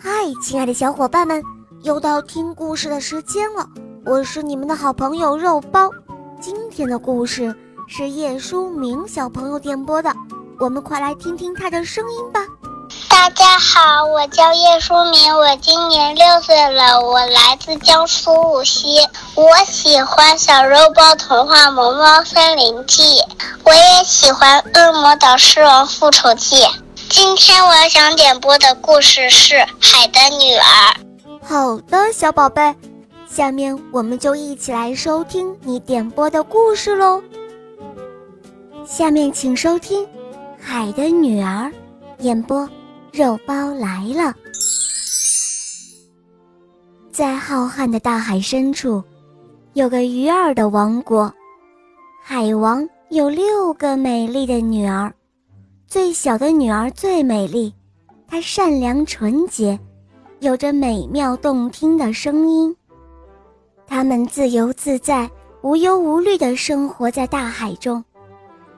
[0.00, 0.10] 嗨，
[0.40, 1.42] 亲爱的小伙伴们，
[1.82, 3.66] 又到听故事的时间了。
[4.06, 5.90] 我是你们的好朋友肉包。
[6.40, 7.52] 今天的故事
[7.88, 10.14] 是叶书明小朋友点播的，
[10.60, 12.38] 我们快来听听他的声音吧。
[13.10, 19.00] 大家好，我叫叶书明，我今年六岁了，我来自江苏无锡。
[19.34, 23.02] 我喜欢《小肉包童话》《萌猫森林记》，
[23.64, 26.56] 我也喜欢《恶魔岛狮王复仇记》。
[27.10, 30.94] 今天我要想点播的故事是《海的女儿》。
[31.42, 32.74] 好的，小宝贝，
[33.26, 37.22] 下面我们就一起来收听你点播的故事喽。
[38.84, 40.04] 下面请收听
[40.60, 41.70] 《海的女儿》，
[42.18, 42.68] 演播
[43.10, 44.34] 肉包来了。
[47.10, 49.02] 在浩瀚的大海深处，
[49.72, 51.32] 有个鱼儿的王国。
[52.22, 55.10] 海王有六个美丽的女儿。
[55.88, 57.72] 最小的女儿最美丽，
[58.26, 59.80] 她善良纯洁，
[60.40, 62.76] 有着美妙动听的声音。
[63.86, 65.30] 她们自由自在、
[65.62, 68.04] 无忧无虑地生活在大海中。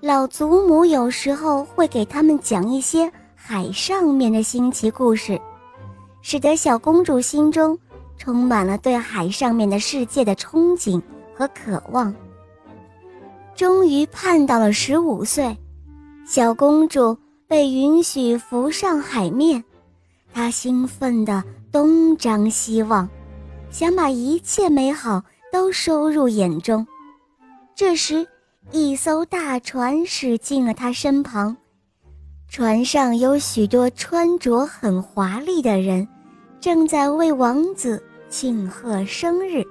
[0.00, 5.40] 老祖母有时候会给他们讲一些海上面的新奇故事，
[6.20, 7.76] 使得小公主心中
[8.16, 11.02] 充满了对海上面的世界的憧憬
[11.34, 12.14] 和渴望。
[13.56, 15.56] 终于盼到了十五岁。
[16.24, 19.62] 小公主被允许浮上海面，
[20.32, 23.08] 她兴奋地东张西望，
[23.70, 26.86] 想把一切美好都收入眼中。
[27.74, 28.26] 这时，
[28.70, 31.56] 一艘大船驶进了她身旁，
[32.48, 36.06] 船上有许多穿着很华丽的人，
[36.60, 39.62] 正在为王子庆贺生日。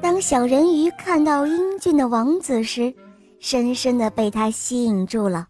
[0.00, 2.92] 当小人鱼看到英俊的王子时，
[3.44, 5.48] 深深地被他吸引住了。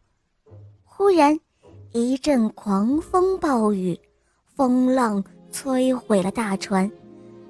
[0.83, 1.39] 忽然，
[1.93, 4.01] 一阵狂风暴雨，
[4.57, 6.91] 风浪摧毁了大船，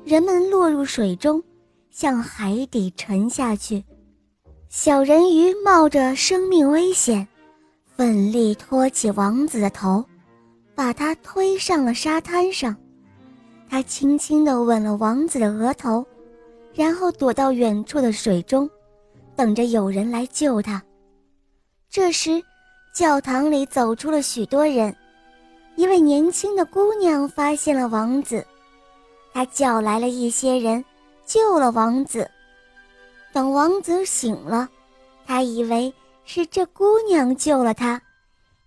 [0.05, 1.41] 人们落入水中，
[1.93, 3.85] 向海底沉下去。
[4.69, 7.27] 小人鱼冒着生命危险，
[7.97, 10.05] 奋力托起王子的头，
[10.75, 12.77] 把他推上了沙滩上。
[13.71, 16.05] 他轻轻地吻了王子的额头，
[16.75, 18.69] 然后躲到远处的水中。
[19.37, 20.83] 等着有人来救他。
[21.89, 22.43] 这时，
[22.95, 24.95] 教堂里走出了许多人。
[25.77, 28.47] 一位年轻的姑娘发现了王子，
[29.33, 30.85] 她叫来了一些人，
[31.25, 32.31] 救了王子。
[33.33, 34.69] 等王子醒了，
[35.27, 35.93] 他以为
[36.25, 38.01] 是这姑娘救了他，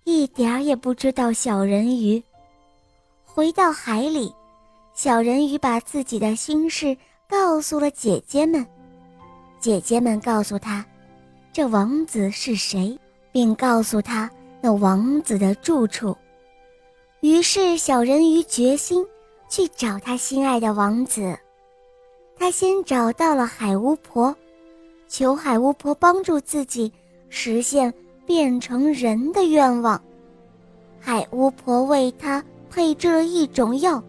[0.03, 2.21] 一点儿也不知道小人鱼。
[3.23, 4.33] 回到海里，
[4.95, 6.97] 小人鱼把自己的心事
[7.29, 8.65] 告诉了姐姐们。
[9.65, 10.85] 姐姐们告诉他，
[11.51, 12.95] 这王子是谁，
[13.31, 14.29] 并告诉他
[14.61, 16.15] 那王子的住处。
[17.21, 19.03] 于是，小人鱼决心
[19.49, 21.35] 去找他心爱的王子。
[22.37, 24.35] 他先找到了海巫婆，
[25.07, 26.93] 求海巫婆帮助自己
[27.29, 27.91] 实现
[28.23, 29.99] 变成人的愿望。
[30.99, 33.99] 海巫婆为他配制了一种药，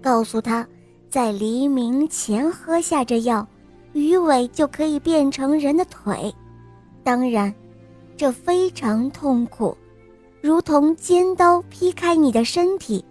[0.00, 0.64] 告诉他
[1.10, 3.44] 在黎明前喝下这药。
[3.94, 6.34] 鱼尾就可以变成人的腿，
[7.04, 7.54] 当然，
[8.16, 9.76] 这非常痛苦，
[10.40, 13.04] 如同尖刀劈开你的身体，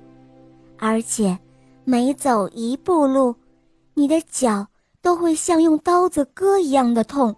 [0.78, 1.40] 而且
[1.86, 3.34] 每走一步路，
[3.94, 4.68] 你的脚
[5.02, 7.34] 都会像用刀子割一样的痛。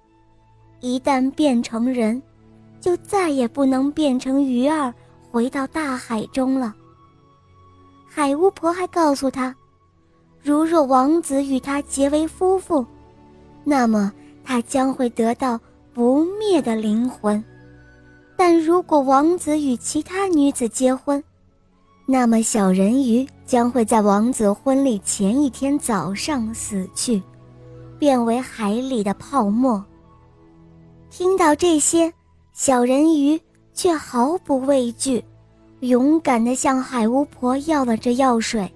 [0.79, 2.19] 一旦变成人，
[2.81, 4.91] 就再也不能变成鱼儿
[5.31, 6.73] 回到大海中了。
[8.07, 9.55] 海巫婆还告诉他，
[10.41, 12.84] 如若王子与她结为夫妇。
[13.68, 15.59] 那么他将会得到
[15.92, 17.44] 不灭的灵魂，
[18.38, 21.22] 但如果王子与其他女子结婚，
[22.06, 27.22] 那么小人鱼将会在王子婚礼前一天早上死去，
[27.98, 29.84] 变为海里的泡沫。
[31.09, 32.14] 听到这些，
[32.53, 33.40] 小人鱼
[33.74, 35.24] 却毫不畏惧，
[35.80, 38.72] 勇敢地向海巫婆要了这药水，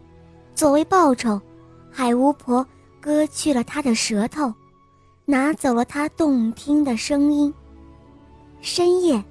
[0.55, 1.39] 作为报酬，
[1.91, 2.65] 海巫婆
[2.99, 4.51] 割去了他的舌头。
[5.29, 7.53] 拿走了他动听的声音。
[8.61, 9.23] 深夜，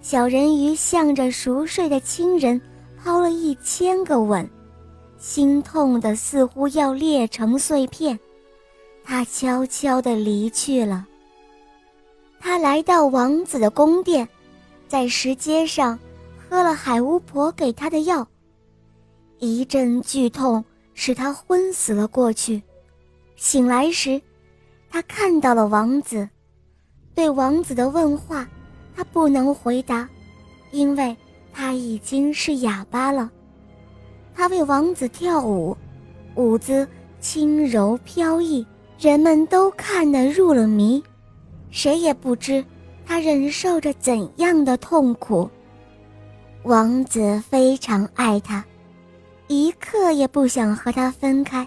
[0.00, 2.58] 小人鱼向着熟睡的亲人
[2.96, 4.48] 抛了一千个吻，
[5.18, 8.18] 心痛的似乎要裂成碎片。
[9.04, 11.06] 他悄悄地离去了。
[12.40, 14.26] 他来到王子的宫殿，
[14.88, 15.98] 在石阶上
[16.48, 18.26] 喝了海巫婆给他的药，
[19.40, 20.64] 一阵剧痛
[20.94, 22.62] 使他昏死了过去。
[23.36, 24.18] 醒来时。
[24.94, 26.28] 他看到了王子，
[27.16, 28.46] 对王子的问话，
[28.94, 30.08] 他不能回答，
[30.70, 31.16] 因为
[31.52, 33.28] 他已经是哑巴了。
[34.36, 35.76] 他为王子跳舞，
[36.36, 36.86] 舞姿
[37.18, 38.64] 轻柔飘逸，
[38.96, 41.02] 人们都看得入了迷，
[41.72, 42.64] 谁也不知
[43.04, 45.50] 他忍受着怎样的痛苦。
[46.62, 48.64] 王子非常爱她，
[49.48, 51.66] 一刻也不想和她分开，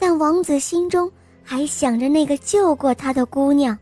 [0.00, 1.08] 但王子心中
[1.44, 3.78] 还想着那个救过他的姑娘。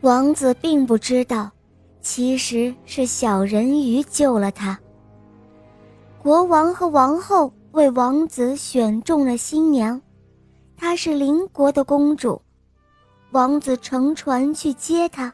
[0.00, 1.50] 王子并不知道，
[2.00, 4.78] 其实是小人鱼救了他。
[6.22, 10.00] 国王和王后为王子选中了新娘，
[10.76, 12.40] 她是邻国的公主。
[13.32, 15.32] 王子乘船去接她，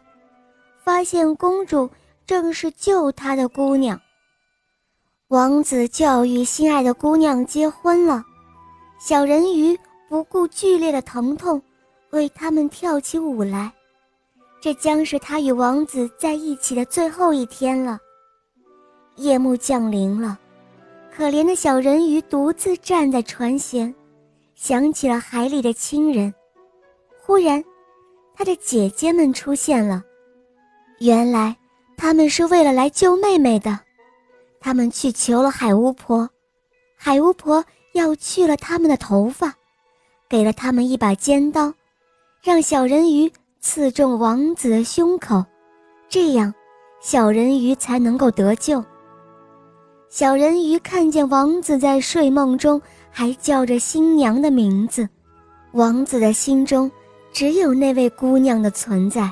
[0.84, 1.88] 发现公主
[2.26, 4.00] 正是救他的姑娘。
[5.28, 8.24] 王子教育心爱的姑娘结婚了，
[8.98, 9.78] 小人鱼
[10.12, 11.62] 不顾剧烈的疼痛，
[12.10, 13.72] 为他们跳起舞来。
[14.60, 17.98] 这将是他与王子在一起的最后一天了。
[19.16, 20.38] 夜幕降临了。
[21.16, 23.90] 可怜的小人鱼独自站在船舷，
[24.54, 26.34] 想起了海里的亲人。
[27.22, 27.64] 忽然，
[28.34, 30.04] 他的姐姐们出现了。
[30.98, 31.56] 原来，
[31.96, 33.80] 他们是为了来救妹妹的。
[34.60, 36.28] 他们去求了海巫婆，
[36.98, 39.54] 海巫婆要去了他们的头发，
[40.32, 41.70] 给了他们一把尖刀，
[42.42, 43.30] 让小人鱼
[43.60, 45.44] 刺中王子的胸口，
[46.08, 46.54] 这样，
[47.02, 48.82] 小人鱼才能够得救。
[50.08, 52.80] 小人鱼看见王子在睡梦中
[53.10, 55.06] 还叫着新娘的名字，
[55.72, 56.90] 王子的心中
[57.30, 59.30] 只有那位姑娘的存在。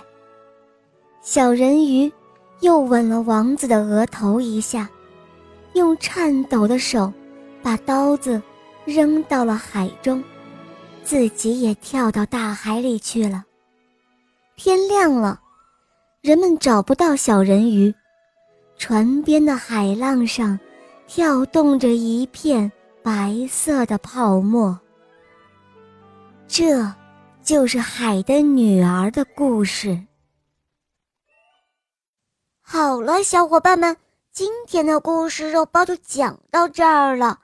[1.22, 2.12] 小人鱼
[2.60, 4.86] 又吻了王子的额头一下，
[5.72, 7.10] 用颤抖的手
[7.62, 8.42] 把刀子
[8.84, 10.22] 扔到了海中，
[11.04, 13.44] 自己也跳到大海里去了。
[14.56, 15.40] 天亮了，
[16.20, 17.94] 人们找不到小人鱼，
[18.78, 20.58] 船边的海浪上。
[21.12, 22.70] 跳动着一片
[23.02, 24.78] 白色的泡沫。
[26.46, 26.88] 这，
[27.42, 30.00] 就是海的女儿的故事。
[32.60, 33.96] 好了，小伙伴们，
[34.30, 37.40] 今天的故事肉包就讲到这儿了。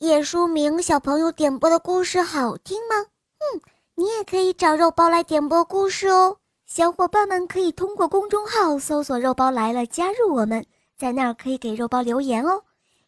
[0.00, 2.96] 叶书明小朋友点播的故事好听吗？
[3.38, 3.62] 嗯，
[3.94, 6.36] 你也可以找肉包来点播故事哦。
[6.66, 10.66] 小伙伴们可以通过公众号搜索“肉包来了”，加入我们，
[10.98, 12.62] 在那儿可以给肉包留言哦。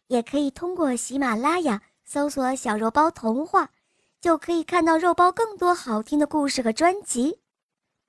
[0.07, 3.69] 也可以通过喜马拉雅搜索“小肉包童话”，
[4.19, 7.39] 就可以看到肉包更多好听的故事和专辑。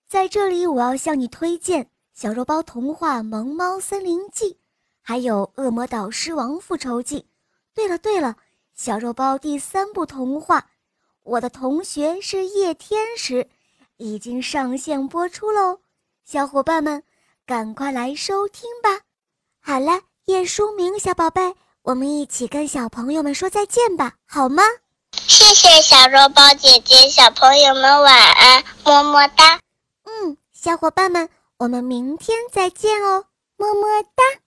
[0.08, 1.84] 在这里，我要向你推荐
[2.14, 4.54] 《小肉包童话·萌猫森林记》，
[5.02, 7.20] 还有《恶魔岛狮王复仇记》。
[7.74, 8.36] 对了对了，
[8.82, 10.58] 小肉包第三部童话
[11.22, 13.44] 《我的同学是夜天使》
[13.98, 15.80] 已经上线播出喽，
[16.24, 17.02] 小伙伴们
[17.44, 19.02] 赶快来收听吧！
[19.60, 21.54] 好了，叶书明小宝贝。
[21.82, 24.62] 我们一起跟小朋友们说再见吧，好吗？
[25.12, 29.60] 谢谢小肉包姐姐，小朋友们晚安，么么哒。
[30.04, 31.28] 嗯，小伙伴们，
[31.58, 33.26] 我们明天再见哦，
[33.58, 34.39] 么么哒。